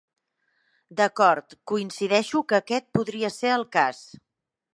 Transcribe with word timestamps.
D'acord, 1.01 1.53
coincideixo 1.73 2.43
que 2.51 2.61
aquest 2.61 2.89
podria 2.99 3.33
ser 3.37 3.55
el 3.59 3.69
cas. 3.79 4.03